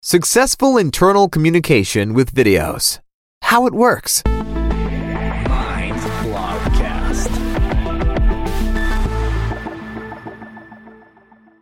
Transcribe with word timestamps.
Successful 0.00 0.78
internal 0.78 1.28
communication 1.28 2.14
with 2.14 2.32
videos. 2.32 3.00
How 3.42 3.66
it 3.66 3.74
works. 3.74 4.22
Mind 4.24 5.98
Blogcast. 6.22 7.28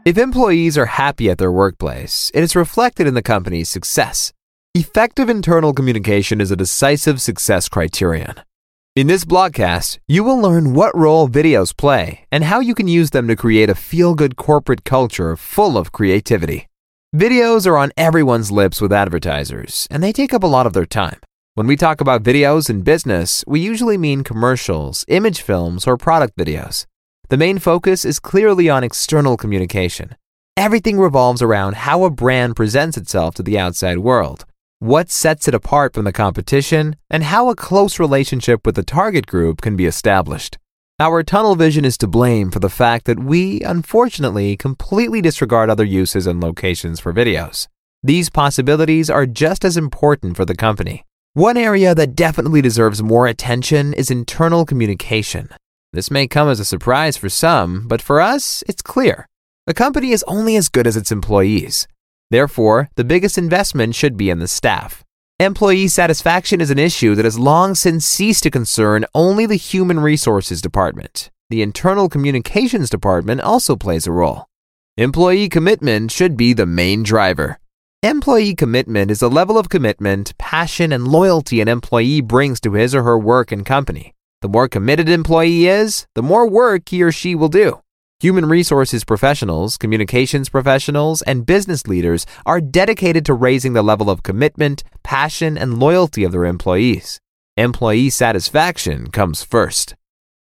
If 0.04 0.18
employees 0.18 0.76
are 0.76 0.84
happy 0.84 1.30
at 1.30 1.38
their 1.38 1.50
workplace, 1.50 2.30
it 2.34 2.42
is 2.42 2.54
reflected 2.54 3.06
in 3.06 3.14
the 3.14 3.22
company's 3.22 3.70
success. 3.70 4.34
Effective 4.74 5.30
internal 5.30 5.72
communication 5.72 6.42
is 6.42 6.50
a 6.50 6.56
decisive 6.56 7.22
success 7.22 7.70
criterion. 7.70 8.34
In 8.94 9.06
this 9.06 9.24
blogcast, 9.24 9.98
you 10.06 10.22
will 10.22 10.38
learn 10.38 10.74
what 10.74 10.94
role 10.94 11.26
videos 11.26 11.74
play 11.74 12.26
and 12.30 12.44
how 12.44 12.60
you 12.60 12.74
can 12.74 12.86
use 12.86 13.10
them 13.10 13.28
to 13.28 13.34
create 13.34 13.70
a 13.70 13.74
feel 13.74 14.14
good 14.14 14.36
corporate 14.36 14.84
culture 14.84 15.36
full 15.36 15.78
of 15.78 15.90
creativity. 15.90 16.68
Videos 17.16 17.66
are 17.66 17.78
on 17.78 17.92
everyone's 17.96 18.52
lips 18.52 18.78
with 18.78 18.92
advertisers, 18.92 19.88
and 19.90 20.02
they 20.02 20.12
take 20.12 20.34
up 20.34 20.42
a 20.42 20.46
lot 20.46 20.66
of 20.66 20.74
their 20.74 20.84
time. 20.84 21.18
When 21.54 21.66
we 21.66 21.74
talk 21.74 22.02
about 22.02 22.22
videos 22.22 22.68
in 22.68 22.82
business, 22.82 23.42
we 23.46 23.58
usually 23.58 23.96
mean 23.96 24.22
commercials, 24.22 25.02
image 25.08 25.40
films, 25.40 25.86
or 25.86 25.96
product 25.96 26.36
videos. 26.36 26.84
The 27.30 27.38
main 27.38 27.58
focus 27.58 28.04
is 28.04 28.20
clearly 28.20 28.68
on 28.68 28.84
external 28.84 29.38
communication. 29.38 30.14
Everything 30.58 30.98
revolves 30.98 31.40
around 31.40 31.76
how 31.76 32.04
a 32.04 32.10
brand 32.10 32.54
presents 32.54 32.98
itself 32.98 33.34
to 33.36 33.42
the 33.42 33.58
outside 33.58 34.00
world 34.00 34.44
what 34.80 35.10
sets 35.10 35.48
it 35.48 35.54
apart 35.54 35.94
from 35.94 36.04
the 36.04 36.12
competition, 36.12 36.96
and 37.08 37.22
how 37.22 37.48
a 37.48 37.56
close 37.56 37.98
relationship 37.98 38.66
with 38.66 38.74
the 38.74 38.82
target 38.82 39.26
group 39.26 39.62
can 39.62 39.74
be 39.74 39.86
established. 39.86 40.58
Our 40.98 41.22
tunnel 41.22 41.56
vision 41.56 41.84
is 41.84 41.98
to 41.98 42.06
blame 42.06 42.50
for 42.50 42.58
the 42.58 42.70
fact 42.70 43.04
that 43.04 43.18
we, 43.18 43.60
unfortunately, 43.60 44.56
completely 44.56 45.20
disregard 45.20 45.68
other 45.68 45.84
uses 45.84 46.26
and 46.26 46.42
locations 46.42 47.00
for 47.00 47.12
videos. 47.12 47.68
These 48.02 48.30
possibilities 48.30 49.10
are 49.10 49.26
just 49.26 49.62
as 49.62 49.76
important 49.76 50.38
for 50.38 50.46
the 50.46 50.54
company. 50.54 51.04
One 51.34 51.58
area 51.58 51.94
that 51.94 52.16
definitely 52.16 52.62
deserves 52.62 53.02
more 53.02 53.26
attention 53.26 53.92
is 53.92 54.10
internal 54.10 54.64
communication. 54.64 55.50
This 55.92 56.10
may 56.10 56.26
come 56.26 56.48
as 56.48 56.60
a 56.60 56.64
surprise 56.64 57.18
for 57.18 57.28
some, 57.28 57.86
but 57.88 58.00
for 58.00 58.18
us, 58.18 58.64
it's 58.66 58.80
clear. 58.80 59.28
A 59.66 59.74
company 59.74 60.12
is 60.12 60.24
only 60.26 60.56
as 60.56 60.70
good 60.70 60.86
as 60.86 60.96
its 60.96 61.12
employees. 61.12 61.86
Therefore, 62.30 62.88
the 62.94 63.04
biggest 63.04 63.36
investment 63.36 63.94
should 63.94 64.16
be 64.16 64.30
in 64.30 64.38
the 64.38 64.48
staff. 64.48 65.04
Employee 65.38 65.88
satisfaction 65.88 66.62
is 66.62 66.70
an 66.70 66.78
issue 66.78 67.14
that 67.14 67.26
has 67.26 67.38
long 67.38 67.74
since 67.74 68.06
ceased 68.06 68.42
to 68.44 68.50
concern 68.50 69.04
only 69.14 69.44
the 69.44 69.56
Human 69.56 70.00
Resources 70.00 70.62
Department. 70.62 71.30
The 71.50 71.60
Internal 71.60 72.08
Communications 72.08 72.88
Department 72.88 73.42
also 73.42 73.76
plays 73.76 74.06
a 74.06 74.12
role. 74.12 74.46
Employee 74.96 75.50
commitment 75.50 76.10
should 76.10 76.38
be 76.38 76.54
the 76.54 76.64
main 76.64 77.02
driver. 77.02 77.58
Employee 78.02 78.54
commitment 78.54 79.10
is 79.10 79.20
the 79.20 79.28
level 79.28 79.58
of 79.58 79.68
commitment, 79.68 80.32
passion, 80.38 80.90
and 80.90 81.06
loyalty 81.06 81.60
an 81.60 81.68
employee 81.68 82.22
brings 82.22 82.58
to 82.62 82.72
his 82.72 82.94
or 82.94 83.02
her 83.02 83.18
work 83.18 83.52
and 83.52 83.66
company. 83.66 84.14
The 84.40 84.48
more 84.48 84.68
committed 84.68 85.10
employee 85.10 85.66
is, 85.66 86.06
the 86.14 86.22
more 86.22 86.48
work 86.48 86.88
he 86.88 87.02
or 87.02 87.12
she 87.12 87.34
will 87.34 87.50
do. 87.50 87.82
Human 88.20 88.46
resources 88.46 89.04
professionals, 89.04 89.76
communications 89.76 90.48
professionals, 90.48 91.20
and 91.20 91.44
business 91.44 91.86
leaders 91.86 92.24
are 92.46 92.62
dedicated 92.62 93.26
to 93.26 93.34
raising 93.34 93.74
the 93.74 93.82
level 93.82 94.08
of 94.08 94.22
commitment, 94.22 94.82
passion, 95.02 95.58
and 95.58 95.78
loyalty 95.78 96.24
of 96.24 96.32
their 96.32 96.46
employees. 96.46 97.20
Employee 97.58 98.08
satisfaction 98.08 99.10
comes 99.10 99.42
first. 99.42 99.94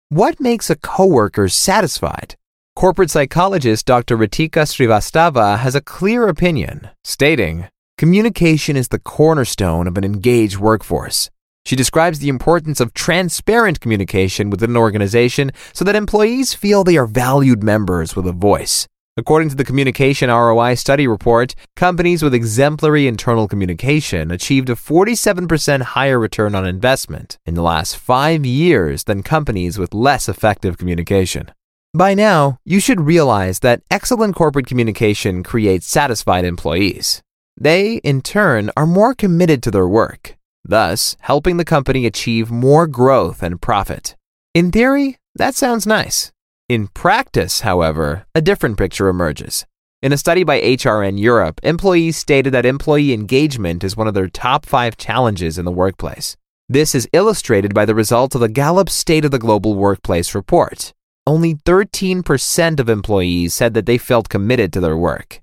What 0.09 0.39
makes 0.39 0.71
a 0.71 0.75
coworker 0.75 1.47
satisfied? 1.47 2.33
Corporate 2.75 3.11
psychologist 3.11 3.85
Dr. 3.85 4.17
Ritika 4.17 4.65
Srivastava 4.65 5.59
has 5.59 5.75
a 5.75 5.81
clear 5.81 6.27
opinion, 6.27 6.89
stating, 7.03 7.67
Communication 7.99 8.77
is 8.77 8.87
the 8.87 8.97
cornerstone 8.97 9.85
of 9.85 9.95
an 9.95 10.03
engaged 10.03 10.57
workforce. 10.57 11.29
She 11.65 11.75
describes 11.75 12.19
the 12.19 12.29
importance 12.29 12.79
of 12.79 12.93
transparent 12.93 13.79
communication 13.79 14.49
within 14.49 14.71
an 14.71 14.77
organization 14.77 15.51
so 15.73 15.85
that 15.85 15.95
employees 15.95 16.53
feel 16.53 16.83
they 16.83 16.97
are 16.97 17.05
valued 17.05 17.63
members 17.63 18.15
with 18.15 18.25
a 18.25 18.31
voice. 18.31 18.87
According 19.17 19.49
to 19.49 19.55
the 19.55 19.65
Communication 19.65 20.29
ROI 20.29 20.75
study 20.75 21.05
report, 21.05 21.53
companies 21.75 22.23
with 22.23 22.33
exemplary 22.33 23.05
internal 23.05 23.49
communication 23.49 24.31
achieved 24.31 24.69
a 24.69 24.75
47% 24.75 25.81
higher 25.81 26.17
return 26.17 26.55
on 26.55 26.65
investment 26.65 27.37
in 27.45 27.53
the 27.53 27.61
last 27.61 27.97
five 27.97 28.45
years 28.45 29.03
than 29.03 29.21
companies 29.21 29.77
with 29.77 29.93
less 29.93 30.29
effective 30.29 30.77
communication. 30.77 31.51
By 31.93 32.13
now, 32.13 32.59
you 32.63 32.79
should 32.79 33.01
realize 33.01 33.59
that 33.59 33.81
excellent 33.91 34.35
corporate 34.35 34.67
communication 34.67 35.43
creates 35.43 35.85
satisfied 35.85 36.45
employees. 36.45 37.21
They, 37.59 37.95
in 37.97 38.21
turn, 38.21 38.71
are 38.77 38.87
more 38.87 39.13
committed 39.13 39.61
to 39.63 39.71
their 39.71 39.87
work 39.87 40.38
thus 40.63 41.15
helping 41.21 41.57
the 41.57 41.65
company 41.65 42.05
achieve 42.05 42.51
more 42.51 42.87
growth 42.87 43.41
and 43.43 43.61
profit. 43.61 44.15
In 44.53 44.71
theory, 44.71 45.17
that 45.35 45.55
sounds 45.55 45.85
nice. 45.85 46.31
In 46.67 46.87
practice, 46.87 47.61
however, 47.61 48.25
a 48.35 48.41
different 48.41 48.77
picture 48.77 49.07
emerges. 49.07 49.65
In 50.01 50.13
a 50.13 50.17
study 50.17 50.43
by 50.43 50.61
HRN 50.61 51.19
Europe, 51.19 51.59
employees 51.63 52.15
stated 52.15 52.53
that 52.53 52.65
employee 52.65 53.11
engagement 53.11 53.83
is 53.83 53.97
one 53.97 54.07
of 54.07 54.13
their 54.13 54.29
top 54.29 54.65
five 54.65 54.95
challenges 54.95 55.57
in 55.57 55.65
the 55.65 55.71
workplace. 55.71 56.37
This 56.69 56.93
is 56.93 57.09
illustrated 57.11 57.73
by 57.73 57.85
the 57.85 57.95
results 57.95 58.35
of 58.35 58.41
the 58.41 58.47
Gallup 58.47 58.89
State 58.89 59.25
of 59.25 59.31
the 59.31 59.39
Global 59.39 59.75
Workplace 59.75 60.35
report. 60.35 60.93
Only 61.25 61.55
13% 61.55 62.79
of 62.79 62.87
employees 62.87 63.53
said 63.53 63.73
that 63.73 63.85
they 63.85 63.97
felt 63.97 64.29
committed 64.29 64.71
to 64.73 64.79
their 64.79 64.95
work. 64.95 65.41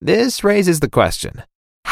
This 0.00 0.44
raises 0.44 0.80
the 0.80 0.88
question 0.88 1.42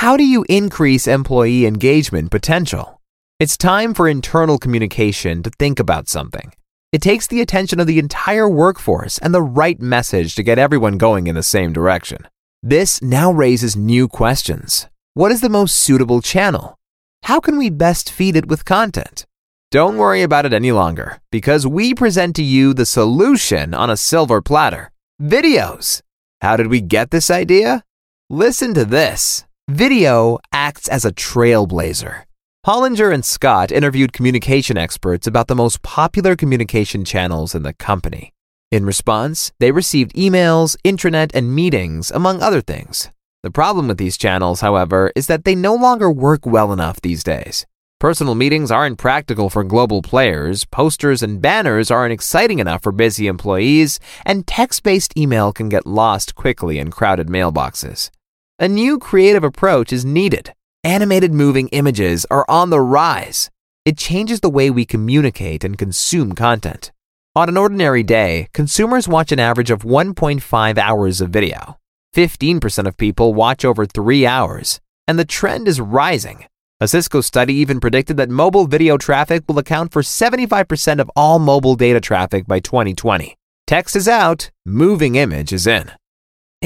how 0.00 0.14
do 0.18 0.24
you 0.24 0.44
increase 0.50 1.06
employee 1.06 1.64
engagement 1.64 2.30
potential? 2.30 3.00
It's 3.40 3.56
time 3.56 3.94
for 3.94 4.10
internal 4.10 4.58
communication 4.58 5.42
to 5.42 5.48
think 5.58 5.80
about 5.80 6.06
something. 6.06 6.52
It 6.92 7.00
takes 7.00 7.26
the 7.26 7.40
attention 7.40 7.80
of 7.80 7.86
the 7.86 7.98
entire 7.98 8.46
workforce 8.46 9.16
and 9.16 9.32
the 9.32 9.40
right 9.40 9.80
message 9.80 10.34
to 10.34 10.42
get 10.42 10.58
everyone 10.58 10.98
going 10.98 11.28
in 11.28 11.34
the 11.34 11.42
same 11.42 11.72
direction. 11.72 12.28
This 12.62 13.00
now 13.00 13.32
raises 13.32 13.74
new 13.74 14.06
questions. 14.06 14.86
What 15.14 15.32
is 15.32 15.40
the 15.40 15.48
most 15.48 15.76
suitable 15.76 16.20
channel? 16.20 16.76
How 17.22 17.40
can 17.40 17.56
we 17.56 17.70
best 17.70 18.12
feed 18.12 18.36
it 18.36 18.48
with 18.48 18.66
content? 18.66 19.24
Don't 19.70 19.96
worry 19.96 20.20
about 20.20 20.44
it 20.44 20.52
any 20.52 20.72
longer 20.72 21.22
because 21.32 21.66
we 21.66 21.94
present 21.94 22.36
to 22.36 22.42
you 22.42 22.74
the 22.74 22.84
solution 22.84 23.72
on 23.72 23.88
a 23.88 23.96
silver 23.96 24.42
platter 24.42 24.92
videos. 25.22 26.02
How 26.42 26.54
did 26.58 26.66
we 26.66 26.82
get 26.82 27.12
this 27.12 27.30
idea? 27.30 27.82
Listen 28.28 28.74
to 28.74 28.84
this. 28.84 29.45
Video 29.68 30.38
acts 30.52 30.86
as 30.86 31.04
a 31.04 31.10
trailblazer. 31.10 32.22
Hollinger 32.64 33.12
and 33.12 33.24
Scott 33.24 33.72
interviewed 33.72 34.12
communication 34.12 34.78
experts 34.78 35.26
about 35.26 35.48
the 35.48 35.56
most 35.56 35.82
popular 35.82 36.36
communication 36.36 37.04
channels 37.04 37.52
in 37.52 37.64
the 37.64 37.72
company. 37.72 38.32
In 38.70 38.86
response, 38.86 39.50
they 39.58 39.72
received 39.72 40.14
emails, 40.14 40.76
intranet, 40.84 41.32
and 41.34 41.52
meetings, 41.52 42.12
among 42.12 42.42
other 42.42 42.60
things. 42.60 43.10
The 43.42 43.50
problem 43.50 43.88
with 43.88 43.98
these 43.98 44.16
channels, 44.16 44.60
however, 44.60 45.10
is 45.16 45.26
that 45.26 45.44
they 45.44 45.56
no 45.56 45.74
longer 45.74 46.12
work 46.12 46.46
well 46.46 46.72
enough 46.72 47.00
these 47.00 47.24
days. 47.24 47.66
Personal 47.98 48.36
meetings 48.36 48.70
aren't 48.70 48.98
practical 48.98 49.50
for 49.50 49.64
global 49.64 50.00
players, 50.00 50.64
posters 50.64 51.24
and 51.24 51.42
banners 51.42 51.90
aren't 51.90 52.12
exciting 52.12 52.60
enough 52.60 52.84
for 52.84 52.92
busy 52.92 53.26
employees, 53.26 53.98
and 54.24 54.46
text 54.46 54.84
based 54.84 55.18
email 55.18 55.52
can 55.52 55.68
get 55.68 55.88
lost 55.88 56.36
quickly 56.36 56.78
in 56.78 56.92
crowded 56.92 57.26
mailboxes. 57.26 58.10
A 58.58 58.68
new 58.68 58.98
creative 58.98 59.44
approach 59.44 59.92
is 59.92 60.06
needed. 60.06 60.54
Animated 60.82 61.30
moving 61.30 61.68
images 61.72 62.24
are 62.30 62.46
on 62.48 62.70
the 62.70 62.80
rise. 62.80 63.50
It 63.84 63.98
changes 63.98 64.40
the 64.40 64.48
way 64.48 64.70
we 64.70 64.86
communicate 64.86 65.62
and 65.62 65.76
consume 65.76 66.32
content. 66.32 66.90
On 67.34 67.50
an 67.50 67.58
ordinary 67.58 68.02
day, 68.02 68.48
consumers 68.54 69.06
watch 69.06 69.30
an 69.30 69.38
average 69.38 69.70
of 69.70 69.82
1.5 69.82 70.78
hours 70.78 71.20
of 71.20 71.28
video. 71.28 71.76
15% 72.14 72.86
of 72.86 72.96
people 72.96 73.34
watch 73.34 73.62
over 73.62 73.84
3 73.84 74.26
hours, 74.26 74.80
and 75.06 75.18
the 75.18 75.26
trend 75.26 75.68
is 75.68 75.78
rising. 75.78 76.46
A 76.80 76.88
Cisco 76.88 77.20
study 77.20 77.52
even 77.56 77.78
predicted 77.78 78.16
that 78.16 78.30
mobile 78.30 78.66
video 78.66 78.96
traffic 78.96 79.44
will 79.46 79.58
account 79.58 79.92
for 79.92 80.00
75% 80.00 80.98
of 80.98 81.10
all 81.14 81.38
mobile 81.38 81.74
data 81.74 82.00
traffic 82.00 82.46
by 82.46 82.60
2020. 82.60 83.36
Text 83.66 83.94
is 83.94 84.08
out, 84.08 84.50
moving 84.64 85.16
image 85.16 85.52
is 85.52 85.66
in. 85.66 85.90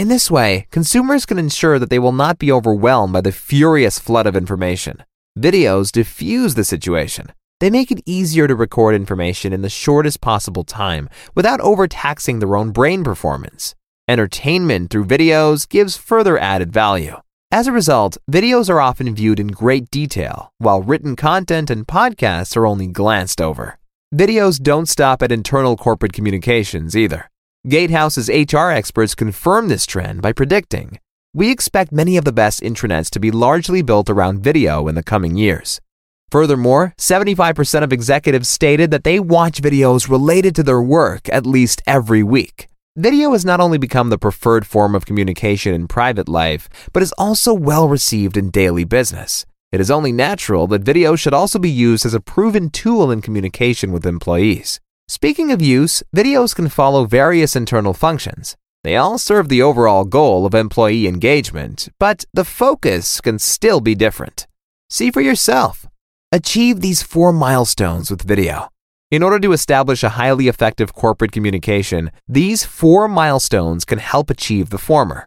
In 0.01 0.09
this 0.09 0.31
way, 0.31 0.67
consumers 0.71 1.27
can 1.27 1.39
ensure 1.39 1.79
that 1.79 1.91
they 1.91 1.99
will 1.99 2.11
not 2.11 2.39
be 2.39 2.51
overwhelmed 2.51 3.13
by 3.13 3.21
the 3.21 3.31
furious 3.31 3.99
flood 3.99 4.27
of 4.27 4.35
information. 4.35 5.05
Videos 5.39 5.93
diffuse 5.93 6.55
the 6.55 6.65
situation. 6.65 7.33
They 7.61 7.69
make 7.69 7.91
it 7.91 8.01
easier 8.07 8.49
to 8.49 8.55
record 8.55 8.95
information 8.95 9.53
in 9.53 9.61
the 9.61 9.69
shortest 9.69 10.23
possible 10.23 10.65
time 10.65 11.11
without 11.35 11.61
overtaxing 11.61 12.39
their 12.39 12.57
own 12.57 12.71
brain 12.71 13.05
performance. 13.05 13.75
Entertainment 14.09 14.89
through 14.89 15.05
videos 15.05 15.69
gives 15.69 15.99
further 15.99 16.39
added 16.39 16.73
value. 16.73 17.17
As 17.51 17.67
a 17.67 17.73
result, 17.73 18.17
videos 18.33 18.71
are 18.71 18.81
often 18.81 19.15
viewed 19.15 19.39
in 19.39 19.49
great 19.49 19.91
detail, 19.91 20.51
while 20.57 20.81
written 20.81 21.15
content 21.15 21.69
and 21.69 21.87
podcasts 21.87 22.57
are 22.57 22.67
only 22.67 22.87
glanced 22.87 23.43
over. 23.43 23.79
Videos 24.15 24.59
don't 24.63 24.89
stop 24.89 25.21
at 25.21 25.31
internal 25.31 25.77
corporate 25.77 26.15
communications 26.15 26.97
either. 26.97 27.30
Gatehouse's 27.69 28.31
HR 28.31 28.71
experts 28.71 29.15
confirm 29.15 29.69
this 29.69 29.85
trend 29.85 30.23
by 30.23 30.33
predicting 30.33 30.99
We 31.35 31.51
expect 31.51 31.93
many 31.93 32.17
of 32.17 32.25
the 32.25 32.33
best 32.33 32.63
intranets 32.63 33.11
to 33.11 33.21
be 33.21 33.31
largely 33.31 33.83
built 33.83 34.09
around 34.09 34.43
video 34.43 34.89
in 34.89 34.95
the 34.95 35.03
coming 35.03 35.37
years. 35.37 35.79
Furthermore, 36.31 36.95
75% 36.97 37.83
of 37.83 37.93
executives 37.93 38.49
stated 38.49 38.91
that 38.93 39.05
they 39.05 39.21
watch 39.21 39.61
videos 39.61 40.09
related 40.09 40.55
to 40.55 40.63
their 40.63 40.81
work 40.81 41.29
at 41.29 41.45
least 41.45 41.83
every 41.87 42.23
week. 42.23 42.69
Video 42.97 43.33
has 43.33 43.45
not 43.45 43.61
only 43.61 43.77
become 43.77 44.09
the 44.09 44.17
preferred 44.17 44.67
form 44.67 44.95
of 44.95 45.05
communication 45.05 45.75
in 45.75 45.87
private 45.87 46.31
life, 46.31 46.67
but 46.95 47.03
is 47.03 47.13
also 47.19 47.53
well 47.53 47.89
received 47.89 48.39
in 48.39 48.49
daily 48.49 48.85
business. 48.85 49.45
It 49.71 49.83
is 49.83 49.91
only 49.91 50.13
natural 50.13 50.67
that 50.69 50.81
video 50.81 51.15
should 51.15 51.35
also 51.35 51.59
be 51.59 51.71
used 51.71 52.07
as 52.07 52.15
a 52.15 52.21
proven 52.21 52.71
tool 52.71 53.11
in 53.11 53.21
communication 53.21 53.93
with 53.93 54.07
employees. 54.07 54.81
Speaking 55.11 55.51
of 55.51 55.61
use, 55.61 56.05
videos 56.15 56.55
can 56.55 56.69
follow 56.69 57.05
various 57.05 57.57
internal 57.57 57.93
functions. 57.93 58.57
They 58.85 58.95
all 58.95 59.19
serve 59.19 59.49
the 59.49 59.61
overall 59.61 60.05
goal 60.05 60.47
of 60.47 60.55
employee 60.55 61.09
engagement, 61.09 61.89
but 61.99 62.25
the 62.33 62.45
focus 62.45 63.21
can 63.21 63.41
still 63.41 63.81
be 63.81 63.97
different. 63.97 64.47
See 64.89 65.11
for 65.11 65.21
yourself. 65.21 65.89
Achieve 66.31 66.81
these 66.81 67.03
four 67.03 67.33
milestones 67.33 68.09
with 68.09 68.23
video. 68.23 68.69
In 69.11 69.25
order 69.25 69.41
to 69.41 69.51
establish 69.51 70.05
a 70.05 70.11
highly 70.11 70.47
effective 70.47 70.95
corporate 70.95 71.33
communication, 71.33 72.13
these 72.29 72.65
four 72.65 73.09
milestones 73.09 73.85
can 73.85 73.99
help 73.99 74.31
achieve 74.31 74.71
the 74.71 74.79
former. 74.79 75.27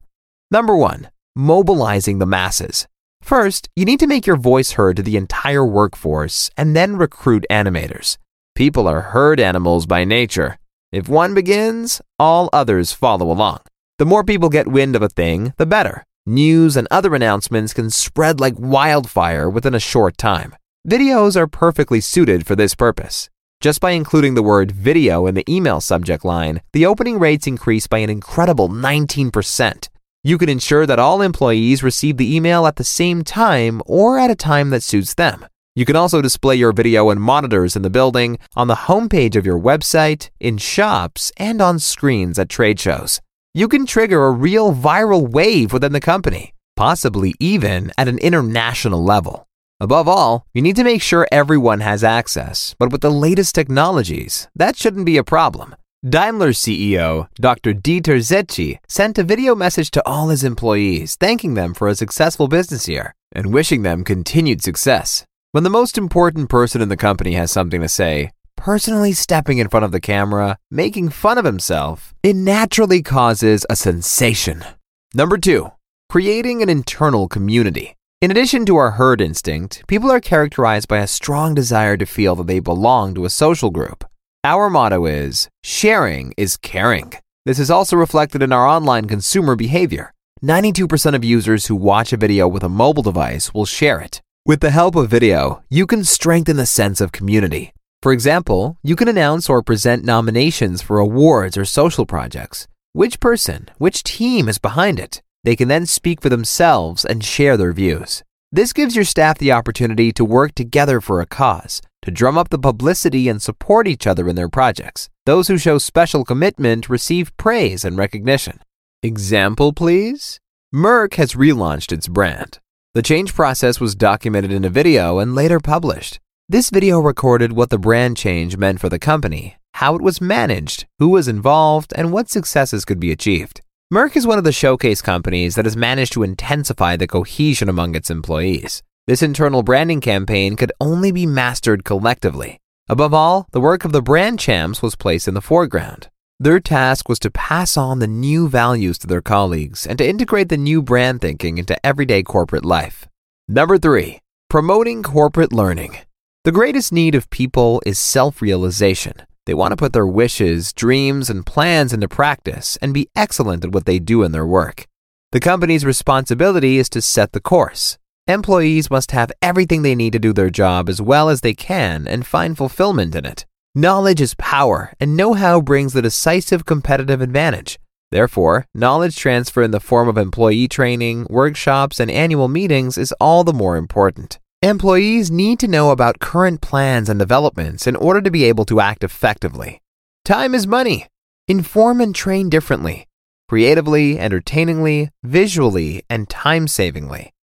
Number 0.49 0.77
one, 0.77 1.09
mobilizing 1.35 2.19
the 2.19 2.25
masses. 2.25 2.87
First, 3.21 3.67
you 3.75 3.83
need 3.83 3.99
to 3.99 4.07
make 4.07 4.25
your 4.25 4.37
voice 4.37 4.71
heard 4.71 4.95
to 4.95 5.03
the 5.03 5.17
entire 5.17 5.65
workforce 5.65 6.49
and 6.55 6.73
then 6.73 6.95
recruit 6.95 7.45
animators. 7.51 8.17
People 8.55 8.87
are 8.87 9.01
herd 9.01 9.39
animals 9.39 9.87
by 9.87 10.03
nature. 10.03 10.59
If 10.91 11.09
one 11.09 11.33
begins, 11.33 12.01
all 12.19 12.51
others 12.53 12.91
follow 12.91 13.31
along. 13.31 13.61
The 13.97 14.05
more 14.05 14.23
people 14.23 14.49
get 14.49 14.67
wind 14.67 14.95
of 14.95 15.01
a 15.01 15.09
thing, 15.09 15.53
the 15.57 15.65
better. 15.65 16.03
News 16.27 16.77
and 16.77 16.87
other 16.91 17.15
announcements 17.15 17.73
can 17.73 17.89
spread 17.89 18.39
like 18.39 18.53
wildfire 18.59 19.49
within 19.49 19.73
a 19.73 19.79
short 19.79 20.19
time. 20.19 20.55
Videos 20.87 21.35
are 21.35 21.47
perfectly 21.47 21.99
suited 21.99 22.45
for 22.45 22.55
this 22.55 22.75
purpose. 22.75 23.27
Just 23.59 23.81
by 23.81 23.91
including 23.91 24.35
the 24.35 24.43
word 24.43 24.71
video 24.71 25.25
in 25.25 25.33
the 25.33 25.51
email 25.51 25.81
subject 25.81 26.23
line, 26.23 26.61
the 26.73 26.85
opening 26.85 27.17
rates 27.17 27.47
increase 27.47 27.87
by 27.87 27.99
an 27.99 28.11
incredible 28.11 28.69
19%. 28.69 29.89
You 30.23 30.37
can 30.37 30.49
ensure 30.49 30.85
that 30.85 30.99
all 30.99 31.23
employees 31.23 31.81
receive 31.81 32.17
the 32.17 32.35
email 32.35 32.67
at 32.67 32.75
the 32.75 32.83
same 32.83 33.23
time 33.23 33.81
or 33.87 34.19
at 34.19 34.29
a 34.29 34.35
time 34.35 34.69
that 34.69 34.83
suits 34.83 35.15
them. 35.15 35.47
You 35.75 35.85
can 35.85 35.95
also 35.95 36.21
display 36.21 36.55
your 36.55 36.71
video 36.71 37.09
in 37.09 37.19
monitors 37.19 37.75
in 37.75 37.81
the 37.81 37.89
building, 37.89 38.37
on 38.55 38.67
the 38.67 38.85
homepage 38.85 39.35
of 39.35 39.45
your 39.45 39.59
website, 39.59 40.29
in 40.39 40.59
shops, 40.59 41.31
and 41.37 41.61
on 41.63 41.79
screens 41.79 42.37
at 42.37 42.49
trade 42.49 42.79
shows. 42.79 43.21
You 43.55 43.67
can 43.67 43.87
trigger 43.87 44.25
a 44.25 44.31
real 44.31 44.73
viral 44.73 45.27
wave 45.27 45.73
within 45.73 45.91
the 45.91 45.99
company, 45.99 46.53
possibly 46.75 47.33
even 47.39 47.91
at 47.97 48.07
an 48.07 48.19
international 48.19 49.03
level. 49.03 49.47
Above 49.79 50.07
all, 50.07 50.45
you 50.53 50.61
need 50.61 50.75
to 50.75 50.83
make 50.83 51.01
sure 51.01 51.27
everyone 51.31 51.79
has 51.79 52.03
access, 52.03 52.75
but 52.77 52.91
with 52.91 53.01
the 53.01 53.09
latest 53.09 53.55
technologies, 53.55 54.47
that 54.55 54.77
shouldn't 54.77 55.07
be 55.07 55.17
a 55.17 55.23
problem. 55.23 55.75
Daimler 56.07 56.49
CEO 56.49 57.29
Dr. 57.35 57.73
Dieter 57.73 58.19
Zetsche 58.19 58.77
sent 58.87 59.17
a 59.17 59.23
video 59.23 59.55
message 59.55 59.89
to 59.91 60.07
all 60.07 60.29
his 60.29 60.43
employees 60.43 61.15
thanking 61.15 61.55
them 61.55 61.73
for 61.73 61.87
a 61.87 61.95
successful 61.95 62.47
business 62.47 62.87
year 62.87 63.15
and 63.31 63.53
wishing 63.53 63.81
them 63.81 64.03
continued 64.03 64.61
success. 64.61 65.25
When 65.53 65.63
the 65.63 65.69
most 65.69 65.99
important 65.99 66.49
person 66.49 66.81
in 66.81 66.89
the 66.89 66.97
company 66.97 67.33
has 67.33 67.51
something 67.51 67.79
to 67.79 67.87
say, 67.87 68.31
personally 68.55 69.13
stepping 69.13 69.59
in 69.59 69.69
front 69.69 69.83
of 69.83 69.91
the 69.91 70.01
camera, 70.01 70.57
making 70.71 71.09
fun 71.09 71.37
of 71.37 71.45
himself, 71.45 72.15
it 72.23 72.35
naturally 72.35 73.03
causes 73.03 73.63
a 73.69 73.75
sensation. 73.75 74.65
Number 75.13 75.37
two, 75.37 75.71
creating 76.09 76.63
an 76.63 76.69
internal 76.69 77.27
community. 77.27 77.93
In 78.19 78.31
addition 78.31 78.65
to 78.65 78.77
our 78.77 78.97
herd 78.97 79.21
instinct, 79.21 79.83
people 79.85 80.09
are 80.09 80.19
characterized 80.19 80.87
by 80.87 80.97
a 80.97 81.05
strong 81.05 81.53
desire 81.53 81.97
to 81.97 82.07
feel 82.07 82.33
that 82.37 82.47
they 82.47 82.59
belong 82.59 83.13
to 83.13 83.25
a 83.25 83.29
social 83.29 83.69
group. 83.69 84.03
Our 84.43 84.71
motto 84.71 85.05
is 85.05 85.49
sharing 85.63 86.33
is 86.35 86.57
caring. 86.57 87.13
This 87.45 87.59
is 87.59 87.69
also 87.69 87.95
reflected 87.95 88.41
in 88.41 88.51
our 88.51 88.65
online 88.65 89.05
consumer 89.05 89.55
behavior. 89.55 90.15
92% 90.43 91.13
of 91.13 91.23
users 91.23 91.67
who 91.67 91.75
watch 91.75 92.11
a 92.11 92.17
video 92.17 92.47
with 92.47 92.63
a 92.63 92.69
mobile 92.69 93.03
device 93.03 93.53
will 93.53 93.67
share 93.67 93.99
it. 93.99 94.23
With 94.45 94.59
the 94.59 94.71
help 94.71 94.97
of 94.97 95.09
video, 95.09 95.63
you 95.69 95.87
can 95.87 96.03
strengthen 96.03 96.57
the 96.57 96.65
sense 96.65 96.99
of 96.99 97.13
community. 97.13 97.71
For 98.01 98.11
example, 98.11 98.77
you 98.83 98.97
can 98.97 99.07
announce 99.07 99.49
or 99.49 99.63
present 99.63 100.03
nominations 100.03 100.81
for 100.81 100.99
awards 100.99 101.55
or 101.55 101.63
social 101.63 102.05
projects. 102.05 102.67
Which 102.91 103.21
person, 103.21 103.69
which 103.77 104.03
team 104.03 104.49
is 104.49 104.57
behind 104.57 104.99
it? 104.99 105.21
They 105.45 105.55
can 105.55 105.69
then 105.69 105.85
speak 105.85 106.21
for 106.21 106.27
themselves 106.27 107.05
and 107.05 107.23
share 107.23 107.55
their 107.55 107.71
views. 107.71 108.21
This 108.51 108.73
gives 108.73 108.97
your 108.97 109.05
staff 109.05 109.37
the 109.37 109.53
opportunity 109.53 110.11
to 110.11 110.25
work 110.25 110.55
together 110.55 110.99
for 110.99 111.21
a 111.21 111.25
cause, 111.25 111.81
to 112.01 112.11
drum 112.11 112.37
up 112.37 112.49
the 112.49 112.59
publicity 112.59 113.29
and 113.29 113.41
support 113.41 113.87
each 113.87 114.05
other 114.05 114.27
in 114.27 114.35
their 114.35 114.49
projects. 114.49 115.09
Those 115.25 115.47
who 115.47 115.57
show 115.57 115.77
special 115.77 116.25
commitment 116.25 116.89
receive 116.89 117.31
praise 117.37 117.85
and 117.85 117.97
recognition. 117.97 118.59
Example, 119.03 119.71
please? 119.71 120.41
Merck 120.75 121.13
has 121.13 121.33
relaunched 121.33 121.93
its 121.93 122.09
brand. 122.09 122.59
The 122.95 123.01
change 123.01 123.33
process 123.33 123.79
was 123.79 123.95
documented 123.95 124.51
in 124.51 124.63
a 124.63 124.69
video 124.69 125.17
and 125.17 125.33
later 125.33 125.59
published. 125.59 126.19
This 126.47 126.69
video 126.69 126.99
recorded 126.99 127.53
what 127.53 127.71
the 127.71 127.79
brand 127.79 128.17
change 128.17 128.55
meant 128.55 128.79
for 128.79 128.87
the 128.87 128.99
company, 128.99 129.57
how 129.73 129.95
it 129.95 130.01
was 130.03 130.21
managed, 130.21 130.85
who 130.99 131.09
was 131.09 131.27
involved, 131.27 131.91
and 131.95 132.11
what 132.11 132.29
successes 132.29 132.85
could 132.85 132.99
be 132.99 133.11
achieved. 133.11 133.61
Merck 133.91 134.15
is 134.15 134.27
one 134.27 134.37
of 134.37 134.43
the 134.43 134.51
showcase 134.51 135.01
companies 135.01 135.55
that 135.55 135.65
has 135.65 135.75
managed 135.75 136.13
to 136.13 136.21
intensify 136.21 136.95
the 136.95 137.07
cohesion 137.07 137.67
among 137.67 137.95
its 137.95 138.11
employees. 138.11 138.83
This 139.07 139.23
internal 139.23 139.63
branding 139.63 139.99
campaign 139.99 140.55
could 140.55 140.71
only 140.79 141.11
be 141.11 141.25
mastered 141.25 141.83
collectively. 141.83 142.59
Above 142.89 143.11
all, 143.11 143.47
the 143.53 143.59
work 143.59 143.85
of 143.85 143.91
the 143.91 144.03
brand 144.03 144.39
champs 144.39 144.83
was 144.83 144.95
placed 144.95 145.27
in 145.27 145.33
the 145.33 145.41
foreground. 145.41 146.09
Their 146.39 146.59
task 146.59 147.07
was 147.07 147.19
to 147.19 147.31
pass 147.31 147.77
on 147.77 147.99
the 147.99 148.07
new 148.07 148.49
values 148.49 148.97
to 148.99 149.07
their 149.07 149.21
colleagues 149.21 149.85
and 149.85 149.97
to 149.97 150.07
integrate 150.07 150.49
the 150.49 150.57
new 150.57 150.81
brand 150.81 151.21
thinking 151.21 151.57
into 151.57 151.85
everyday 151.85 152.23
corporate 152.23 152.65
life. 152.65 153.07
Number 153.47 153.77
three, 153.77 154.19
promoting 154.49 155.03
corporate 155.03 155.53
learning. 155.53 155.97
The 156.43 156.51
greatest 156.51 156.91
need 156.91 157.15
of 157.15 157.29
people 157.29 157.81
is 157.85 157.99
self 157.99 158.41
realization. 158.41 159.13
They 159.45 159.53
want 159.53 159.71
to 159.71 159.77
put 159.77 159.93
their 159.93 160.07
wishes, 160.07 160.73
dreams, 160.73 161.29
and 161.29 161.45
plans 161.45 161.93
into 161.93 162.07
practice 162.07 162.77
and 162.81 162.93
be 162.93 163.09
excellent 163.15 163.63
at 163.63 163.71
what 163.71 163.85
they 163.85 163.99
do 163.99 164.23
in 164.23 164.31
their 164.31 164.45
work. 164.45 164.85
The 165.31 165.39
company's 165.39 165.85
responsibility 165.85 166.77
is 166.77 166.89
to 166.89 167.01
set 167.01 167.31
the 167.31 167.41
course. 167.41 167.97
Employees 168.27 168.89
must 168.89 169.11
have 169.11 169.31
everything 169.41 169.81
they 169.81 169.95
need 169.95 170.13
to 170.13 170.19
do 170.19 170.31
their 170.31 170.49
job 170.49 170.89
as 170.89 171.01
well 171.01 171.29
as 171.29 171.41
they 171.41 171.53
can 171.53 172.07
and 172.07 172.25
find 172.25 172.57
fulfillment 172.57 173.15
in 173.15 173.25
it. 173.25 173.45
Knowledge 173.75 174.21
is 174.21 174.35
power, 174.35 174.93
and 174.99 175.17
know 175.17 175.33
how 175.33 175.59
brings 175.59 175.93
the 175.93 176.01
decisive 176.03 176.63
competitive 176.63 177.21
advantage. 177.21 177.79
Therefore, 178.11 178.67
knowledge 178.75 179.15
transfer 179.15 179.63
in 179.63 179.71
the 179.71 179.79
form 179.79 180.07
of 180.07 180.15
employee 180.15 180.67
training, 180.67 181.25
workshops, 181.27 181.99
and 181.99 182.11
annual 182.11 182.47
meetings 182.47 182.99
is 182.99 183.15
all 183.19 183.43
the 183.43 183.51
more 183.51 183.75
important. 183.75 184.37
Employees 184.61 185.31
need 185.31 185.57
to 185.57 185.67
know 185.67 185.89
about 185.89 186.19
current 186.19 186.61
plans 186.61 187.09
and 187.09 187.17
developments 187.17 187.87
in 187.87 187.95
order 187.95 188.21
to 188.21 188.29
be 188.29 188.43
able 188.43 188.63
to 188.65 188.79
act 188.79 189.03
effectively. 189.03 189.81
Time 190.23 190.53
is 190.53 190.67
money. 190.67 191.07
Inform 191.47 191.99
and 191.99 192.13
train 192.13 192.49
differently, 192.49 193.07
creatively, 193.49 194.19
entertainingly, 194.19 195.09
visually, 195.23 196.03
and 196.11 196.29
time 196.29 196.67
savingly. 196.67 197.33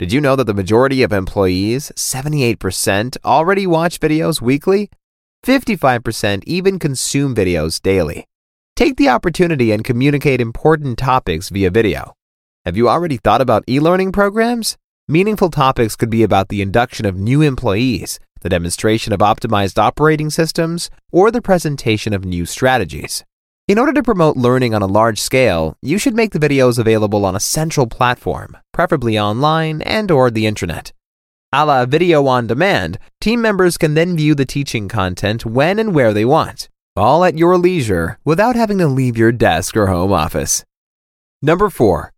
Did 0.00 0.12
you 0.12 0.20
know 0.20 0.34
that 0.34 0.48
the 0.48 0.52
majority 0.52 1.04
of 1.04 1.12
employees, 1.12 1.92
78%, 1.94 3.16
already 3.24 3.68
watch 3.68 4.00
videos 4.00 4.42
weekly? 4.42 4.90
55% 5.44 6.42
even 6.44 6.78
consume 6.78 7.34
videos 7.34 7.80
daily. 7.80 8.24
Take 8.74 8.96
the 8.96 9.08
opportunity 9.08 9.70
and 9.70 9.84
communicate 9.84 10.40
important 10.40 10.98
topics 10.98 11.50
via 11.50 11.70
video. 11.70 12.14
Have 12.64 12.76
you 12.76 12.88
already 12.88 13.16
thought 13.16 13.40
about 13.40 13.64
e 13.68 13.78
learning 13.78 14.10
programs? 14.10 14.76
Meaningful 15.06 15.50
topics 15.50 15.94
could 15.94 16.10
be 16.10 16.24
about 16.24 16.48
the 16.48 16.60
induction 16.60 17.06
of 17.06 17.16
new 17.16 17.42
employees, 17.42 18.18
the 18.40 18.48
demonstration 18.48 19.12
of 19.12 19.20
optimized 19.20 19.78
operating 19.78 20.30
systems, 20.30 20.90
or 21.12 21.30
the 21.30 21.40
presentation 21.40 22.12
of 22.12 22.24
new 22.24 22.44
strategies. 22.44 23.24
In 23.68 23.78
order 23.78 23.92
to 23.92 24.02
promote 24.02 24.36
learning 24.36 24.74
on 24.74 24.82
a 24.82 24.86
large 24.86 25.20
scale, 25.20 25.76
you 25.80 25.96
should 25.96 26.14
make 26.14 26.32
the 26.32 26.40
videos 26.40 26.78
available 26.78 27.24
on 27.24 27.36
a 27.36 27.40
central 27.40 27.86
platform, 27.86 28.56
preferably 28.72 29.16
online 29.16 29.80
and 29.82 30.10
or 30.10 30.28
the 30.30 30.46
internet. 30.46 30.92
A 31.58 31.64
la 31.64 31.86
video 31.86 32.26
on 32.26 32.46
demand, 32.46 32.98
team 33.18 33.40
members 33.40 33.78
can 33.78 33.94
then 33.94 34.14
view 34.14 34.34
the 34.34 34.44
teaching 34.44 34.88
content 34.88 35.46
when 35.46 35.78
and 35.78 35.94
where 35.94 36.12
they 36.12 36.26
want, 36.26 36.68
all 36.94 37.24
at 37.24 37.38
your 37.38 37.56
leisure 37.56 38.18
without 38.26 38.56
having 38.56 38.76
to 38.76 38.86
leave 38.86 39.16
your 39.16 39.32
desk 39.32 39.74
or 39.74 39.86
home 39.86 40.12
office. 40.12 40.66
Number 41.40 41.70
4. 41.70 42.12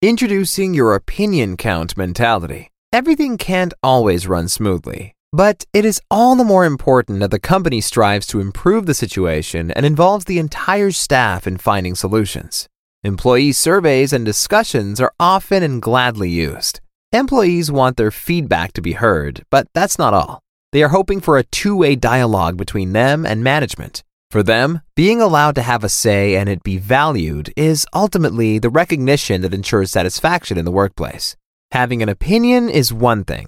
Introducing 0.00 0.72
your 0.72 0.94
opinion 0.94 1.58
count 1.58 1.98
mentality. 1.98 2.70
Everything 2.90 3.36
can't 3.36 3.74
always 3.82 4.26
run 4.26 4.48
smoothly, 4.48 5.12
but 5.34 5.66
it 5.74 5.84
is 5.84 6.00
all 6.10 6.34
the 6.34 6.42
more 6.42 6.64
important 6.64 7.20
that 7.20 7.30
the 7.30 7.38
company 7.38 7.82
strives 7.82 8.26
to 8.28 8.40
improve 8.40 8.86
the 8.86 8.94
situation 8.94 9.70
and 9.70 9.84
involves 9.84 10.24
the 10.24 10.38
entire 10.38 10.92
staff 10.92 11.46
in 11.46 11.58
finding 11.58 11.94
solutions. 11.94 12.66
Employee 13.04 13.52
surveys 13.52 14.14
and 14.14 14.24
discussions 14.24 14.98
are 14.98 15.12
often 15.20 15.62
and 15.62 15.82
gladly 15.82 16.30
used. 16.30 16.80
Employees 17.12 17.72
want 17.72 17.96
their 17.96 18.10
feedback 18.10 18.74
to 18.74 18.82
be 18.82 18.92
heard, 18.92 19.42
but 19.50 19.66
that's 19.72 19.98
not 19.98 20.12
all. 20.12 20.40
They 20.72 20.82
are 20.82 20.90
hoping 20.90 21.22
for 21.22 21.38
a 21.38 21.42
two 21.42 21.74
way 21.74 21.96
dialogue 21.96 22.58
between 22.58 22.92
them 22.92 23.24
and 23.24 23.42
management. 23.42 24.02
For 24.30 24.42
them, 24.42 24.82
being 24.94 25.22
allowed 25.22 25.54
to 25.54 25.62
have 25.62 25.82
a 25.82 25.88
say 25.88 26.36
and 26.36 26.50
it 26.50 26.62
be 26.62 26.76
valued 26.76 27.50
is 27.56 27.86
ultimately 27.94 28.58
the 28.58 28.68
recognition 28.68 29.40
that 29.40 29.54
ensures 29.54 29.90
satisfaction 29.90 30.58
in 30.58 30.66
the 30.66 30.70
workplace. 30.70 31.34
Having 31.70 32.02
an 32.02 32.10
opinion 32.10 32.68
is 32.68 32.92
one 32.92 33.24
thing. 33.24 33.46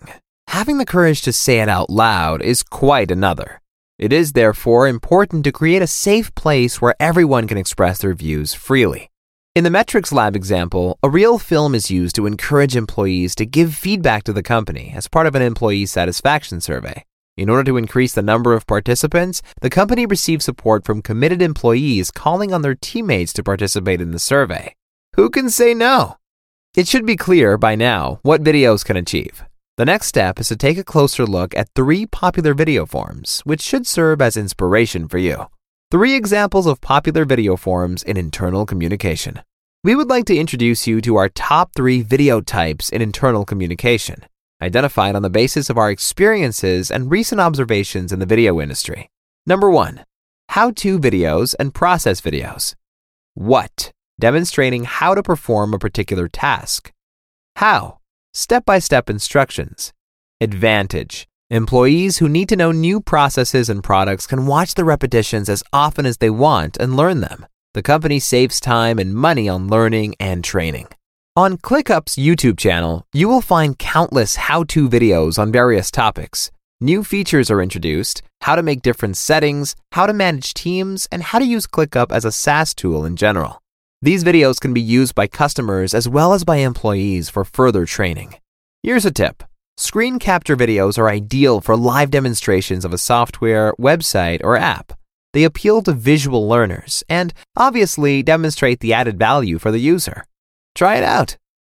Having 0.48 0.78
the 0.78 0.86
courage 0.86 1.20
to 1.22 1.32
say 1.32 1.60
it 1.60 1.68
out 1.68 1.90
loud 1.90 2.40
is 2.40 2.62
quite 2.62 3.10
another. 3.10 3.60
It 3.98 4.10
is 4.10 4.32
therefore 4.32 4.88
important 4.88 5.44
to 5.44 5.52
create 5.52 5.82
a 5.82 5.86
safe 5.86 6.34
place 6.34 6.80
where 6.80 6.94
everyone 6.98 7.46
can 7.46 7.58
express 7.58 7.98
their 7.98 8.14
views 8.14 8.54
freely. 8.54 9.09
In 9.56 9.64
the 9.64 9.70
MetrixLab 9.70 10.36
example, 10.36 10.96
a 11.02 11.10
real 11.10 11.36
film 11.36 11.74
is 11.74 11.90
used 11.90 12.14
to 12.14 12.26
encourage 12.26 12.76
employees 12.76 13.34
to 13.34 13.44
give 13.44 13.74
feedback 13.74 14.22
to 14.24 14.32
the 14.32 14.44
company 14.44 14.92
as 14.94 15.08
part 15.08 15.26
of 15.26 15.34
an 15.34 15.42
employee 15.42 15.86
satisfaction 15.86 16.60
survey. 16.60 17.04
In 17.36 17.48
order 17.50 17.64
to 17.64 17.76
increase 17.76 18.14
the 18.14 18.22
number 18.22 18.54
of 18.54 18.68
participants, 18.68 19.42
the 19.60 19.68
company 19.68 20.06
received 20.06 20.42
support 20.42 20.84
from 20.84 21.02
committed 21.02 21.42
employees 21.42 22.12
calling 22.12 22.54
on 22.54 22.62
their 22.62 22.76
teammates 22.76 23.32
to 23.32 23.42
participate 23.42 24.00
in 24.00 24.12
the 24.12 24.20
survey. 24.20 24.72
Who 25.16 25.28
can 25.28 25.50
say 25.50 25.74
no? 25.74 26.16
It 26.76 26.86
should 26.86 27.04
be 27.04 27.16
clear 27.16 27.58
by 27.58 27.74
now 27.74 28.20
what 28.22 28.44
videos 28.44 28.84
can 28.84 28.96
achieve. 28.96 29.42
The 29.76 29.84
next 29.84 30.06
step 30.06 30.38
is 30.38 30.46
to 30.46 30.56
take 30.56 30.78
a 30.78 30.84
closer 30.84 31.26
look 31.26 31.56
at 31.56 31.74
three 31.74 32.06
popular 32.06 32.54
video 32.54 32.86
forms, 32.86 33.40
which 33.40 33.62
should 33.62 33.88
serve 33.88 34.22
as 34.22 34.36
inspiration 34.36 35.08
for 35.08 35.18
you. 35.18 35.46
Three 35.90 36.14
examples 36.14 36.66
of 36.66 36.80
popular 36.80 37.24
video 37.24 37.56
forms 37.56 38.04
in 38.04 38.16
internal 38.16 38.64
communication. 38.64 39.42
We 39.82 39.96
would 39.96 40.08
like 40.08 40.24
to 40.26 40.36
introduce 40.36 40.86
you 40.86 41.00
to 41.00 41.16
our 41.16 41.28
top 41.28 41.72
three 41.74 42.00
video 42.00 42.40
types 42.40 42.90
in 42.90 43.02
internal 43.02 43.44
communication 43.44 44.24
identified 44.62 45.16
on 45.16 45.22
the 45.22 45.30
basis 45.30 45.68
of 45.68 45.78
our 45.78 45.90
experiences 45.90 46.92
and 46.92 47.10
recent 47.10 47.40
observations 47.40 48.12
in 48.12 48.20
the 48.20 48.26
video 48.26 48.60
industry. 48.60 49.10
Number 49.46 49.68
one, 49.68 50.04
how 50.50 50.70
to 50.72 50.98
videos 50.98 51.56
and 51.58 51.74
process 51.74 52.20
videos. 52.20 52.74
What, 53.34 53.90
demonstrating 54.20 54.84
how 54.84 55.14
to 55.14 55.24
perform 55.24 55.74
a 55.74 55.78
particular 55.78 56.28
task. 56.28 56.92
How, 57.56 57.98
step 58.32 58.64
by 58.64 58.78
step 58.78 59.10
instructions. 59.10 59.92
Advantage, 60.40 61.26
employees 61.50 62.18
who 62.18 62.28
need 62.28 62.48
to 62.48 62.56
know 62.56 62.70
new 62.70 63.00
processes 63.00 63.68
and 63.68 63.82
products 63.82 64.26
can 64.26 64.46
watch 64.46 64.74
the 64.74 64.84
repetitions 64.84 65.48
as 65.48 65.64
often 65.72 66.06
as 66.06 66.18
they 66.18 66.30
want 66.30 66.76
and 66.76 66.96
learn 66.96 67.20
them. 67.20 67.44
The 67.74 67.82
company 67.82 68.20
saves 68.20 68.60
time 68.60 68.98
and 68.98 69.14
money 69.14 69.48
on 69.48 69.68
learning 69.68 70.14
and 70.20 70.44
training. 70.44 70.88
On 71.36 71.58
ClickUp's 71.58 72.16
YouTube 72.16 72.58
channel, 72.58 73.04
you 73.12 73.28
will 73.28 73.40
find 73.40 73.78
countless 73.78 74.36
how 74.36 74.64
to 74.64 74.88
videos 74.88 75.38
on 75.38 75.52
various 75.52 75.90
topics. 75.90 76.50
New 76.80 77.02
features 77.02 77.50
are 77.50 77.60
introduced, 77.60 78.22
how 78.42 78.54
to 78.54 78.62
make 78.62 78.82
different 78.82 79.16
settings, 79.16 79.74
how 79.92 80.06
to 80.06 80.12
manage 80.12 80.54
teams, 80.54 81.08
and 81.10 81.22
how 81.22 81.38
to 81.38 81.44
use 81.44 81.66
ClickUp 81.66 82.12
as 82.12 82.24
a 82.24 82.32
SaaS 82.32 82.74
tool 82.74 83.04
in 83.04 83.16
general. 83.16 83.60
These 84.02 84.24
videos 84.24 84.60
can 84.60 84.72
be 84.72 84.80
used 84.80 85.14
by 85.14 85.26
customers 85.26 85.94
as 85.94 86.08
well 86.08 86.32
as 86.32 86.44
by 86.44 86.56
employees 86.56 87.28
for 87.28 87.44
further 87.44 87.84
training. 87.86 88.36
Here's 88.82 89.04
a 89.04 89.10
tip 89.10 89.44
screen 89.80 90.18
capture 90.18 90.56
videos 90.56 90.98
are 90.98 91.08
ideal 91.08 91.60
for 91.60 91.76
live 91.76 92.10
demonstrations 92.10 92.84
of 92.84 92.92
a 92.92 92.98
software, 92.98 93.72
website, 93.80 94.40
or 94.44 94.56
app. 94.56 94.92
They 95.32 95.44
appeal 95.44 95.82
to 95.82 95.92
visual 95.92 96.48
learners 96.48 97.02
and 97.08 97.32
obviously 97.56 98.22
demonstrate 98.22 98.80
the 98.80 98.92
added 98.92 99.18
value 99.18 99.58
for 99.58 99.70
the 99.70 99.78
user. 99.78 100.24
Try 100.74 100.96
it 100.96 101.04
out. 101.04 101.36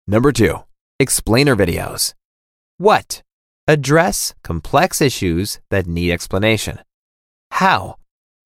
Number 0.07 0.31
two, 0.31 0.63
explainer 0.99 1.55
videos. 1.55 2.13
What? 2.77 3.21
Address 3.67 4.33
complex 4.43 5.01
issues 5.01 5.59
that 5.69 5.87
need 5.87 6.11
explanation. 6.11 6.79
How? 7.51 7.97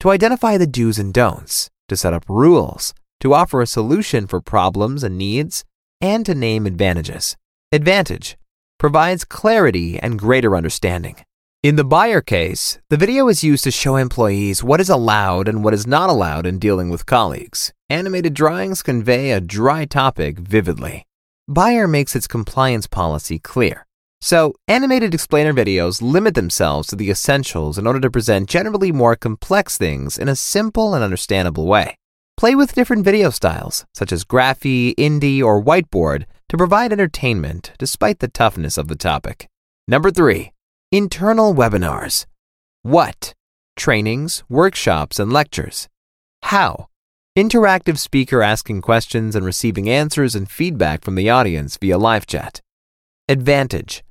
To 0.02 0.10
identify 0.10 0.58
the 0.58 0.68
do's 0.68 1.00
and 1.00 1.14
don'ts, 1.14 1.70
to 1.88 1.96
set 1.96 2.14
up 2.14 2.26
rules, 2.28 2.94
to 3.22 3.34
offer 3.34 3.62
a 3.62 3.68
solution 3.68 4.28
for 4.28 4.42
problems 4.42 5.04
and 5.04 5.18
needs, 5.18 5.64
and 6.02 6.26
to 6.26 6.36
name 6.36 6.66
advantages. 6.66 7.38
Advantage 7.72 8.38
provides 8.78 9.24
clarity 9.24 10.00
and 10.00 10.20
greater 10.20 10.56
understanding. 10.56 11.16
In 11.64 11.78
the 11.78 11.84
Bayer 11.84 12.22
case, 12.22 12.78
the 12.90 12.98
video 12.98 13.28
is 13.28 13.44
used 13.44 13.64
to 13.64 13.72
show 13.72 13.96
employees 13.96 14.64
what 14.64 14.80
is 14.80 14.90
allowed 14.90 15.48
and 15.48 15.64
what 15.64 15.74
is 15.74 15.88
not 15.88 16.12
allowed 16.12 16.46
in 16.46 16.60
dealing 16.60 16.90
with 16.90 17.08
colleagues. 17.08 17.74
Animated 17.90 18.34
drawings 18.34 18.84
convey 18.84 19.32
a 19.32 19.42
dry 19.42 19.86
topic 19.86 20.38
vividly. 20.38 21.08
Bayer 21.52 21.88
makes 21.88 22.16
its 22.16 22.28
compliance 22.28 22.86
policy 22.86 23.40
clear. 23.40 23.86
So, 24.22 24.54
animated 24.68 25.14
explainer 25.14 25.54
videos 25.54 26.02
limit 26.02 26.36
themselves 26.36 26.88
to 26.90 26.96
the 26.96 27.10
essentials 27.10 27.78
in 27.78 27.86
order 27.86 28.00
to 28.00 28.12
present 28.12 28.50
generally 28.50 28.92
more 28.92 29.16
complex 29.16 29.78
things 29.78 30.18
in 30.18 30.30
a 30.30 30.36
simple 30.36 30.94
and 30.94 31.04
understandable 31.04 31.68
way. 31.68 31.98
Play 32.38 32.56
with 32.56 32.76
different 32.76 33.06
video 33.06 33.30
styles, 33.30 33.86
such 33.94 34.12
as 34.12 34.26
graphy, 34.26 34.94
indie, 34.96 35.42
or 35.42 35.64
whiteboard, 35.64 36.26
to 36.50 36.58
provide 36.58 36.92
entertainment 36.92 37.72
despite 37.78 38.20
the 38.20 38.28
toughness 38.28 38.78
of 38.78 38.88
the 38.88 38.96
topic. 38.96 39.48
Number 39.88 40.12
three, 40.12 40.52
Internal 40.92 41.54
webinars. 41.54 42.26
What? 42.84 43.34
Trainings, 43.76 44.44
workshops, 44.48 45.20
and 45.20 45.34
lectures. 45.34 45.90
How? 46.44 46.88
Interactive 47.38 47.98
speaker 47.98 48.42
asking 48.42 48.82
questions 48.82 49.36
and 49.36 49.46
receiving 49.46 49.90
answers 49.90 50.36
and 50.36 50.50
feedback 50.50 51.04
from 51.04 51.16
the 51.16 51.30
audience 51.30 51.76
via 51.76 51.98
live 51.98 52.26
chat. 52.26 52.62
Advantage. 53.28 54.05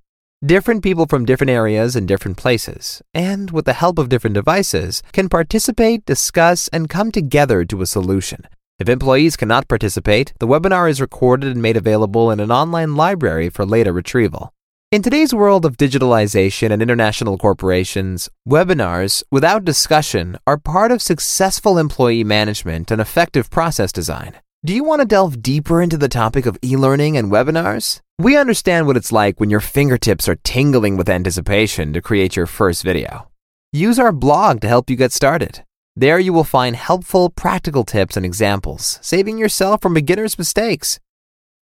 Different 0.44 0.82
people 0.82 1.06
from 1.06 1.24
different 1.24 1.52
areas 1.52 1.96
and 1.96 2.06
different 2.06 2.36
places, 2.36 3.00
and 3.14 3.50
with 3.50 3.64
the 3.64 3.72
help 3.72 3.98
of 3.98 4.10
different 4.10 4.34
devices, 4.34 5.02
can 5.12 5.30
participate, 5.30 6.04
discuss, 6.04 6.68
and 6.68 6.86
come 6.90 7.10
together 7.10 7.64
to 7.64 7.80
a 7.80 7.86
solution. 7.86 8.46
If 8.78 8.90
employees 8.90 9.36
cannot 9.36 9.68
participate, 9.68 10.34
the 10.40 10.46
webinar 10.46 10.90
is 10.90 11.00
recorded 11.00 11.52
and 11.52 11.62
made 11.62 11.78
available 11.78 12.30
in 12.30 12.40
an 12.40 12.50
online 12.50 12.94
library 12.94 13.48
for 13.48 13.64
later 13.64 13.90
retrieval. 13.94 14.52
In 14.92 15.00
today's 15.00 15.32
world 15.32 15.64
of 15.64 15.78
digitalization 15.78 16.70
and 16.70 16.82
international 16.82 17.38
corporations, 17.38 18.28
webinars, 18.46 19.22
without 19.30 19.64
discussion, 19.64 20.36
are 20.46 20.58
part 20.58 20.92
of 20.92 21.00
successful 21.00 21.78
employee 21.78 22.22
management 22.22 22.90
and 22.90 23.00
effective 23.00 23.48
process 23.48 23.92
design. 23.92 24.34
Do 24.66 24.72
you 24.72 24.82
want 24.82 25.02
to 25.02 25.06
delve 25.06 25.42
deeper 25.42 25.82
into 25.82 25.98
the 25.98 26.08
topic 26.08 26.46
of 26.46 26.56
e 26.64 26.74
learning 26.74 27.18
and 27.18 27.30
webinars? 27.30 28.00
We 28.18 28.38
understand 28.38 28.86
what 28.86 28.96
it's 28.96 29.12
like 29.12 29.38
when 29.38 29.50
your 29.50 29.60
fingertips 29.60 30.26
are 30.26 30.36
tingling 30.36 30.96
with 30.96 31.10
anticipation 31.10 31.92
to 31.92 32.00
create 32.00 32.34
your 32.34 32.46
first 32.46 32.82
video. 32.82 33.28
Use 33.72 33.98
our 33.98 34.10
blog 34.10 34.62
to 34.62 34.68
help 34.68 34.88
you 34.88 34.96
get 34.96 35.12
started. 35.12 35.64
There 35.96 36.18
you 36.18 36.32
will 36.32 36.44
find 36.44 36.76
helpful, 36.76 37.28
practical 37.28 37.84
tips 37.84 38.16
and 38.16 38.24
examples, 38.24 38.98
saving 39.02 39.36
yourself 39.36 39.82
from 39.82 39.92
beginner's 39.92 40.38
mistakes. 40.38 40.98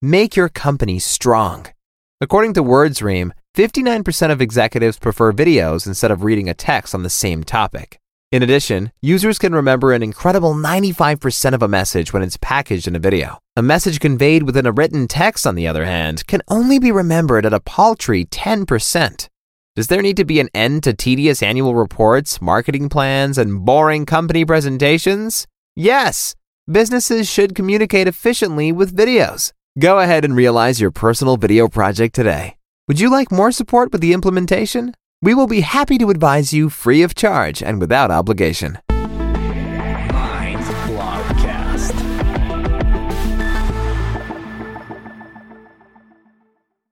Make 0.01 0.37
your 0.37 0.49
company 0.49 1.01
strong. 1.01 1.67
According 2.21 2.55
to 2.55 2.63
WordStream, 2.63 3.33
59% 3.57 4.31
of 4.31 4.41
executives 4.41 5.01
prefer 5.01 5.33
videos 5.33 5.89
instead 5.89 6.13
of 6.13 6.23
reading 6.23 6.49
a 6.49 6.55
text 6.55 6.95
on 6.95 7.03
the 7.03 7.11
same 7.11 7.43
topic. 7.43 7.99
In 8.33 8.43
addition, 8.43 8.93
users 9.03 9.39
can 9.39 9.55
remember 9.55 9.93
an 9.93 10.03
incredible 10.03 10.55
95% 10.55 11.53
of 11.53 11.63
a 11.63 11.69
message 11.69 12.15
when 12.15 12.23
it's 12.23 12.39
packaged 12.39 12.89
in 12.89 12.97
a 12.97 12.99
video. 12.99 13.37
A 13.57 13.63
message 13.63 14.01
conveyed 14.01 14.45
within 14.45 14.65
a 14.65 14.73
written 14.73 15.07
text, 15.07 15.47
on 15.47 15.55
the 15.55 15.69
other 15.69 15.85
hand, 15.85 16.27
can 16.27 16.41
only 16.49 16.79
be 16.79 16.91
remembered 16.91 17.45
at 17.45 17.53
a 17.53 17.61
paltry 17.61 18.25
10%. 18.25 19.29
Does 19.77 19.89
there 19.89 20.01
need 20.01 20.17
to 20.17 20.25
be 20.25 20.41
an 20.41 20.49
end 20.55 20.83
to 20.85 20.95
tedious 20.95 21.43
annual 21.43 21.75
reports, 21.75 22.41
marketing 22.41 22.89
plans, 22.89 23.37
and 23.37 23.67
boring 23.67 24.07
company 24.07 24.47
presentations? 24.47 25.47
Yes! 25.77 26.35
Businesses 26.67 27.29
should 27.29 27.55
communicate 27.55 28.09
efficiently 28.09 28.73
with 28.73 28.97
videos. 28.97 29.53
Go 29.79 29.99
ahead 29.99 30.25
and 30.25 30.35
realize 30.35 30.81
your 30.81 30.91
personal 30.91 31.37
video 31.37 31.69
project 31.69 32.15
today. 32.15 32.57
Would 32.89 32.99
you 32.99 33.11
like 33.11 33.31
more 33.31 33.53
support 33.53 33.93
with 33.93 34.01
the 34.01 34.15
implementation? 34.15 34.95
We 35.25 35.35
will 35.35 35.47
be 35.47 35.61
happy 35.61 35.99
to 35.99 36.11
advise 36.11 36.53
you 36.53 36.69
free 36.69 37.05
of 37.05 37.15
charge 37.15 37.63
and 37.63 37.81
without 37.81 38.11
obligation. 38.11 38.79